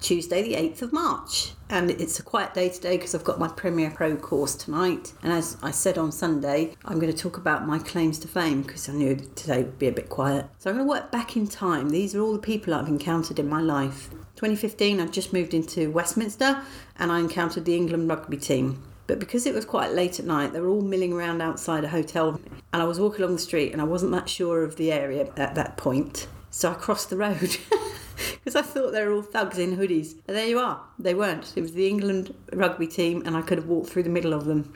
Tuesday, 0.00 0.42
the 0.42 0.54
8th 0.54 0.82
of 0.82 0.92
March. 0.92 1.52
And 1.68 1.90
it's 1.90 2.18
a 2.18 2.22
quiet 2.22 2.54
day 2.54 2.68
today 2.68 2.96
because 2.96 3.14
I've 3.14 3.24
got 3.24 3.38
my 3.38 3.48
Premiere 3.48 3.90
Pro 3.90 4.16
course 4.16 4.54
tonight. 4.54 5.12
And 5.22 5.32
as 5.32 5.56
I 5.62 5.70
said 5.70 5.98
on 5.98 6.12
Sunday, 6.12 6.76
I'm 6.84 6.98
going 6.98 7.12
to 7.12 7.18
talk 7.18 7.36
about 7.36 7.66
my 7.66 7.78
claims 7.78 8.18
to 8.20 8.28
fame 8.28 8.62
because 8.62 8.88
I 8.88 8.92
knew 8.92 9.16
today 9.34 9.62
would 9.62 9.78
be 9.78 9.88
a 9.88 9.92
bit 9.92 10.08
quiet. 10.08 10.46
So 10.58 10.70
I'm 10.70 10.76
going 10.76 10.86
to 10.86 10.90
work 10.90 11.10
back 11.10 11.36
in 11.36 11.46
time. 11.46 11.90
These 11.90 12.14
are 12.14 12.20
all 12.20 12.32
the 12.32 12.38
people 12.38 12.74
I've 12.74 12.88
encountered 12.88 13.38
in 13.38 13.48
my 13.48 13.60
life. 13.60 14.10
2015, 14.36 15.00
I 15.00 15.06
just 15.06 15.32
moved 15.32 15.54
into 15.54 15.90
Westminster 15.90 16.62
and 16.98 17.12
I 17.12 17.20
encountered 17.20 17.64
the 17.64 17.76
England 17.76 18.08
rugby 18.08 18.36
team. 18.36 18.82
But 19.06 19.18
because 19.18 19.44
it 19.44 19.54
was 19.54 19.64
quite 19.64 19.92
late 19.92 20.20
at 20.20 20.24
night, 20.24 20.52
they 20.52 20.60
were 20.60 20.68
all 20.68 20.82
milling 20.82 21.12
around 21.12 21.42
outside 21.42 21.82
a 21.82 21.88
hotel, 21.88 22.40
and 22.72 22.80
I 22.80 22.84
was 22.84 23.00
walking 23.00 23.22
along 23.22 23.34
the 23.34 23.42
street 23.42 23.72
and 23.72 23.80
I 23.80 23.84
wasn't 23.84 24.12
that 24.12 24.28
sure 24.28 24.62
of 24.62 24.76
the 24.76 24.92
area 24.92 25.28
at 25.36 25.56
that 25.56 25.76
point. 25.76 26.28
So 26.50 26.70
I 26.70 26.74
crossed 26.74 27.10
the 27.10 27.16
road 27.16 27.56
because 28.42 28.56
I 28.56 28.62
thought 28.62 28.92
they 28.92 29.04
were 29.04 29.12
all 29.12 29.22
thugs 29.22 29.58
in 29.58 29.76
hoodies. 29.76 30.14
And 30.26 30.36
there 30.36 30.46
you 30.46 30.58
are. 30.58 30.82
They 30.98 31.14
weren't. 31.14 31.52
It 31.56 31.62
was 31.62 31.72
the 31.72 31.88
England 31.88 32.34
rugby 32.52 32.86
team, 32.86 33.22
and 33.26 33.36
I 33.36 33.42
could 33.42 33.58
have 33.58 33.66
walked 33.66 33.90
through 33.90 34.04
the 34.04 34.10
middle 34.10 34.32
of 34.32 34.46
them. 34.46 34.72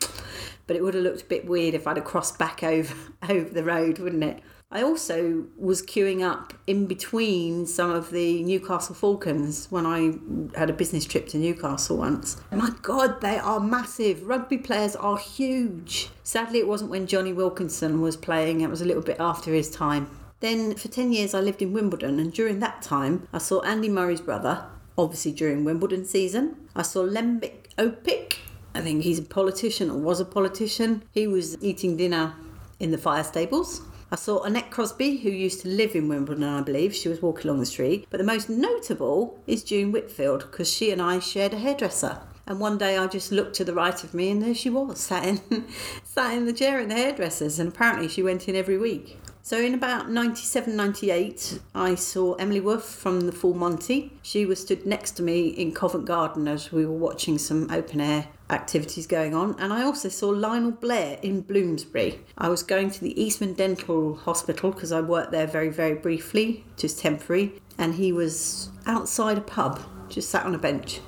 But 0.67 0.75
it 0.75 0.83
would 0.83 0.93
have 0.93 1.03
looked 1.03 1.23
a 1.23 1.25
bit 1.25 1.45
weird 1.45 1.73
if 1.73 1.87
I'd 1.87 1.97
have 1.97 2.05
crossed 2.05 2.39
back 2.39 2.63
over 2.63 2.95
over 3.29 3.49
the 3.49 3.63
road, 3.63 3.99
wouldn't 3.99 4.23
it? 4.23 4.41
I 4.71 4.81
also 4.81 5.45
was 5.57 5.81
queuing 5.83 6.21
up 6.21 6.53
in 6.65 6.87
between 6.87 7.65
some 7.67 7.91
of 7.91 8.09
the 8.09 8.43
Newcastle 8.43 8.95
Falcons 8.95 9.67
when 9.69 9.85
I 9.85 10.57
had 10.57 10.69
a 10.69 10.73
business 10.73 11.05
trip 11.05 11.27
to 11.29 11.37
Newcastle 11.37 11.97
once. 11.97 12.41
My 12.51 12.71
God, 12.81 13.21
they 13.21 13.37
are 13.37 13.59
massive. 13.59 14.23
Rugby 14.23 14.57
players 14.57 14.95
are 14.95 15.17
huge. 15.17 16.09
Sadly, 16.23 16.59
it 16.59 16.67
wasn't 16.67 16.89
when 16.89 17.05
Jonny 17.05 17.31
Wilkinson 17.31 18.01
was 18.01 18.17
playing, 18.17 18.61
it 18.61 18.69
was 18.69 18.81
a 18.81 18.85
little 18.85 19.03
bit 19.03 19.17
after 19.19 19.53
his 19.53 19.69
time. 19.69 20.09
Then 20.39 20.75
for 20.75 20.87
10 20.87 21.13
years 21.13 21.33
I 21.33 21.39
lived 21.39 21.61
in 21.61 21.73
Wimbledon, 21.73 22.19
and 22.19 22.31
during 22.33 22.59
that 22.59 22.81
time 22.81 23.27
I 23.33 23.37
saw 23.37 23.61
Andy 23.61 23.89
Murray's 23.89 24.21
brother, 24.21 24.65
obviously 24.97 25.31
during 25.31 25.63
Wimbledon 25.63 26.05
season. 26.05 26.57
I 26.75 26.81
saw 26.81 27.01
Lembit 27.01 27.69
Öpik. 27.77 28.37
I 28.73 28.81
think 28.81 29.03
he's 29.03 29.19
a 29.19 29.23
politician 29.23 29.89
or 29.89 29.97
was 29.97 30.19
a 30.19 30.25
politician. 30.25 31.03
He 31.11 31.27
was 31.27 31.61
eating 31.63 31.97
dinner 31.97 32.33
in 32.79 32.91
the 32.91 32.97
fire 32.97 33.23
stables. 33.23 33.81
I 34.11 34.17
saw 34.17 34.43
Annette 34.43 34.69
Crosbie, 34.69 35.17
who 35.23 35.29
used 35.29 35.61
to 35.61 35.67
live 35.67 35.95
in 35.95 36.07
Wimbledon, 36.07 36.43
I 36.43 36.61
believe. 36.61 36.93
She 36.93 37.09
was 37.09 37.21
walking 37.21 37.49
along 37.49 37.59
the 37.59 37.65
street. 37.65 38.05
But 38.09 38.17
the 38.17 38.23
most 38.23 38.49
notable 38.49 39.39
is 39.47 39.63
June 39.63 39.91
Whitfield, 39.91 40.41
because 40.51 40.71
she 40.71 40.91
and 40.91 41.01
I 41.01 41.19
shared 41.19 41.53
a 41.53 41.57
hairdresser. 41.57 42.19
And 42.45 42.59
one 42.59 42.77
day 42.77 42.97
I 42.97 43.07
just 43.07 43.31
looked 43.31 43.55
to 43.55 43.65
the 43.65 43.73
right 43.73 44.03
of 44.03 44.13
me 44.13 44.29
and 44.29 44.41
there 44.43 44.53
she 44.53 44.69
was, 44.69 44.99
sat 44.99 45.25
in, 45.25 45.65
sat 46.03 46.33
in 46.33 46.45
the 46.45 46.53
chair 46.53 46.79
in 46.79 46.89
the 46.89 46.95
hairdressers. 46.95 47.57
And 47.57 47.69
apparently 47.69 48.07
she 48.07 48.21
went 48.21 48.47
in 48.47 48.55
every 48.55 48.77
week. 48.77 49.17
So 49.45 49.59
in 49.61 49.75
about 49.75 50.09
97, 50.09 50.75
98, 50.75 51.59
I 51.75 51.93
saw 51.93 52.33
Emily 52.33 52.59
Woof 52.59 52.81
from 52.81 53.27
the 53.27 53.31
Full 53.31 53.53
Monty. 53.53 54.11
She 54.23 54.43
was 54.43 54.59
stood 54.59 54.87
next 54.87 55.11
to 55.17 55.21
me 55.21 55.49
in 55.49 55.71
Covent 55.71 56.05
Garden 56.05 56.47
as 56.47 56.71
we 56.71 56.83
were 56.83 56.97
watching 56.97 57.37
some 57.37 57.69
open 57.69 58.01
air 58.01 58.27
activities 58.49 59.05
going 59.05 59.35
on. 59.35 59.55
And 59.59 59.71
I 59.71 59.83
also 59.83 60.09
saw 60.09 60.29
Lionel 60.29 60.71
Blair 60.71 61.19
in 61.21 61.41
Bloomsbury. 61.41 62.21
I 62.39 62.49
was 62.49 62.63
going 62.63 62.89
to 62.89 62.99
the 62.99 63.21
Eastman 63.21 63.53
Dental 63.53 64.15
Hospital 64.15 64.71
because 64.71 64.91
I 64.91 65.01
worked 65.01 65.31
there 65.31 65.45
very, 65.45 65.69
very 65.69 65.93
briefly, 65.93 66.65
just 66.75 66.97
temporary. 66.97 67.61
And 67.77 67.93
he 67.93 68.11
was 68.11 68.71
outside 68.87 69.37
a 69.37 69.41
pub, 69.41 69.79
just 70.09 70.31
sat 70.31 70.47
on 70.47 70.55
a 70.55 70.57
bench 70.57 71.01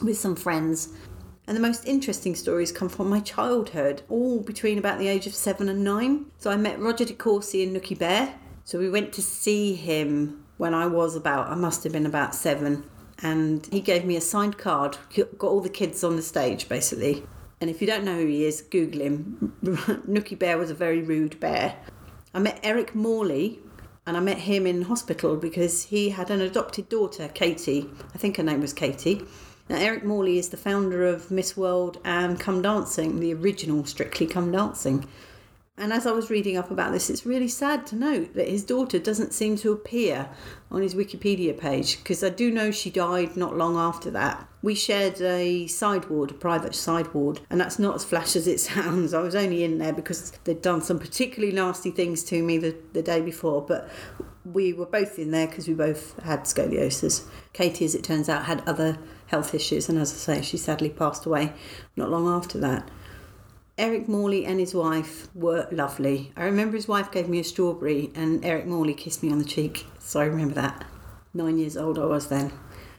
with 0.00 0.16
some 0.16 0.36
friends 0.36 0.90
and 1.50 1.56
the 1.56 1.60
most 1.60 1.84
interesting 1.84 2.36
stories 2.36 2.70
come 2.70 2.88
from 2.88 3.10
my 3.10 3.18
childhood, 3.18 4.02
all 4.08 4.38
between 4.38 4.78
about 4.78 5.00
the 5.00 5.08
age 5.08 5.26
of 5.26 5.34
seven 5.34 5.68
and 5.68 5.82
nine. 5.82 6.26
So 6.38 6.48
I 6.48 6.56
met 6.56 6.78
Roger 6.78 7.04
de 7.04 7.12
Courcey 7.12 7.64
and 7.64 7.76
Nookie 7.76 7.98
Bear. 7.98 8.36
So 8.62 8.78
we 8.78 8.88
went 8.88 9.12
to 9.14 9.20
see 9.20 9.74
him 9.74 10.44
when 10.58 10.74
I 10.74 10.86
was 10.86 11.16
about, 11.16 11.48
I 11.48 11.56
must 11.56 11.82
have 11.82 11.92
been 11.92 12.06
about 12.06 12.36
seven. 12.36 12.84
And 13.20 13.66
he 13.72 13.80
gave 13.80 14.04
me 14.04 14.14
a 14.14 14.20
signed 14.20 14.58
card, 14.58 14.96
got 15.38 15.48
all 15.48 15.60
the 15.60 15.68
kids 15.68 16.04
on 16.04 16.14
the 16.14 16.22
stage 16.22 16.68
basically. 16.68 17.24
And 17.60 17.68
if 17.68 17.80
you 17.80 17.86
don't 17.88 18.04
know 18.04 18.14
who 18.14 18.26
he 18.26 18.44
is, 18.44 18.62
Google 18.62 19.00
him. 19.00 19.56
Nookie 19.64 20.38
Bear 20.38 20.56
was 20.56 20.70
a 20.70 20.74
very 20.74 21.02
rude 21.02 21.40
bear. 21.40 21.74
I 22.32 22.38
met 22.38 22.60
Eric 22.62 22.94
Morley, 22.94 23.58
and 24.06 24.16
I 24.16 24.20
met 24.20 24.38
him 24.38 24.68
in 24.68 24.82
hospital 24.82 25.36
because 25.36 25.82
he 25.82 26.10
had 26.10 26.30
an 26.30 26.40
adopted 26.40 26.88
daughter, 26.88 27.26
Katie. 27.26 27.90
I 28.14 28.18
think 28.18 28.36
her 28.36 28.44
name 28.44 28.60
was 28.60 28.72
Katie. 28.72 29.26
Now, 29.70 29.76
Eric 29.76 30.02
Morley 30.02 30.36
is 30.36 30.48
the 30.48 30.56
founder 30.56 31.06
of 31.06 31.30
Miss 31.30 31.56
World 31.56 32.00
and 32.04 32.40
Come 32.40 32.60
Dancing, 32.60 33.20
the 33.20 33.32
original 33.32 33.84
Strictly 33.84 34.26
Come 34.26 34.50
Dancing. 34.50 35.06
And 35.78 35.92
as 35.92 36.08
I 36.08 36.10
was 36.10 36.28
reading 36.28 36.56
up 36.56 36.72
about 36.72 36.90
this, 36.90 37.08
it's 37.08 37.24
really 37.24 37.46
sad 37.46 37.86
to 37.86 37.94
note 37.94 38.34
that 38.34 38.48
his 38.48 38.64
daughter 38.64 38.98
doesn't 38.98 39.32
seem 39.32 39.56
to 39.58 39.70
appear 39.70 40.28
on 40.72 40.82
his 40.82 40.96
Wikipedia 40.96 41.56
page 41.56 41.98
because 41.98 42.24
I 42.24 42.30
do 42.30 42.50
know 42.50 42.72
she 42.72 42.90
died 42.90 43.36
not 43.36 43.56
long 43.56 43.76
after 43.76 44.10
that. 44.10 44.44
We 44.60 44.74
shared 44.74 45.20
a 45.20 45.68
side 45.68 46.06
ward, 46.10 46.32
a 46.32 46.34
private 46.34 46.74
side 46.74 47.14
ward, 47.14 47.38
and 47.48 47.60
that's 47.60 47.78
not 47.78 47.94
as 47.94 48.04
flash 48.04 48.34
as 48.34 48.48
it 48.48 48.58
sounds. 48.70 49.14
I 49.14 49.20
was 49.20 49.36
only 49.36 49.62
in 49.62 49.78
there 49.78 49.92
because 49.92 50.32
they'd 50.42 50.60
done 50.60 50.82
some 50.82 50.98
particularly 50.98 51.54
nasty 51.54 51.92
things 51.92 52.24
to 52.24 52.42
me 52.42 52.58
the, 52.58 52.74
the 52.92 53.02
day 53.02 53.20
before, 53.20 53.62
but 53.62 53.88
we 54.44 54.72
were 54.72 54.86
both 54.86 55.18
in 55.18 55.30
there 55.30 55.46
because 55.46 55.68
we 55.68 55.74
both 55.74 56.18
had 56.22 56.44
scoliosis. 56.44 57.26
Katie, 57.52 57.84
as 57.84 57.94
it 57.94 58.04
turns 58.04 58.28
out, 58.28 58.44
had 58.44 58.66
other 58.66 58.98
health 59.26 59.54
issues, 59.54 59.88
and 59.88 59.98
as 59.98 60.12
I 60.12 60.16
say, 60.16 60.42
she 60.42 60.56
sadly 60.56 60.90
passed 60.90 61.26
away 61.26 61.52
not 61.96 62.10
long 62.10 62.28
after 62.28 62.58
that. 62.58 62.88
Eric 63.78 64.08
Morley 64.08 64.44
and 64.44 64.60
his 64.60 64.74
wife 64.74 65.28
were 65.34 65.66
lovely. 65.70 66.32
I 66.36 66.44
remember 66.44 66.76
his 66.76 66.88
wife 66.88 67.10
gave 67.10 67.28
me 67.28 67.40
a 67.40 67.44
strawberry, 67.44 68.10
and 68.14 68.44
Eric 68.44 68.66
Morley 68.66 68.94
kissed 68.94 69.22
me 69.22 69.32
on 69.32 69.38
the 69.38 69.44
cheek, 69.44 69.86
so 69.98 70.20
I 70.20 70.24
remember 70.24 70.54
that. 70.54 70.84
Nine 71.32 71.58
years 71.58 71.76
old 71.76 71.98
I 71.98 72.04
was 72.04 72.28
then. 72.28 72.52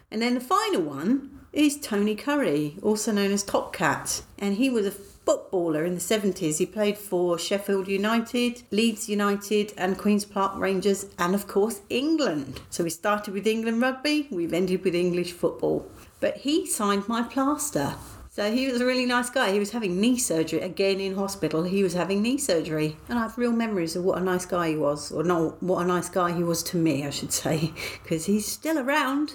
And 0.10 0.22
then 0.22 0.36
the 0.36 0.42
final 0.42 0.82
one 0.82 1.31
is 1.54 1.80
Tony 1.80 2.16
Currie, 2.16 2.78
also 2.82 3.12
known 3.12 3.32
as 3.32 3.44
Top 3.44 3.74
Cat, 3.74 4.24
and 4.38 4.56
he 4.56 4.70
was 4.70 4.86
a 4.86 4.92
footballer 4.92 5.86
in 5.86 5.94
the 5.96 6.02
70s. 6.02 6.58
He 6.58 6.66
played 6.66 6.98
for 6.98 7.38
Sheffield 7.38 7.88
United, 7.88 8.64
Leeds 8.72 9.08
United, 9.10 9.74
and 9.78 9.98
Queen's 9.98 10.26
Park 10.26 10.54
Rangers, 10.58 11.08
and 11.18 11.36
of 11.36 11.48
course, 11.48 11.82
England. 11.90 12.62
So 12.70 12.84
we 12.84 12.90
started 12.90 13.34
with 13.34 13.48
England 13.48 13.82
rugby, 13.82 14.28
we've 14.32 14.54
ended 14.54 14.84
with 14.84 14.96
English 14.96 15.34
football 15.34 15.90
but 16.22 16.38
he 16.38 16.66
signed 16.66 17.10
my 17.10 17.24
plaster. 17.24 17.96
So 18.30 18.50
he 18.50 18.72
was 18.72 18.80
a 18.80 18.86
really 18.86 19.06
nice 19.06 19.30
guy. 19.30 19.52
He 19.52 19.60
was 19.60 19.72
having 19.72 20.00
knee 20.00 20.18
surgery 20.18 20.62
again 20.62 21.02
in 21.02 21.16
hospital. 21.16 21.64
He 21.64 21.84
was 21.84 21.94
having 21.94 22.22
knee 22.22 22.38
surgery, 22.38 22.96
and 23.10 23.20
I 23.20 23.24
have 23.24 23.38
real 23.38 23.52
memories 23.52 23.98
of 23.98 24.06
what 24.06 24.18
a 24.20 24.24
nice 24.24 24.46
guy 24.46 24.70
he 24.70 24.78
was, 24.78 25.12
or 25.12 25.24
not 25.24 25.62
what 25.62 25.84
a 25.84 25.88
nice 25.88 26.08
guy 26.08 26.32
he 26.32 26.44
was 26.44 26.64
to 26.64 26.78
me, 26.78 27.06
I 27.06 27.10
should 27.10 27.34
say, 27.34 27.74
because 28.04 28.28
he's 28.28 28.46
still 28.46 28.80
around. 28.80 29.34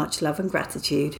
Much 0.00 0.22
love 0.22 0.40
and 0.40 0.50
gratitude. 0.50 1.14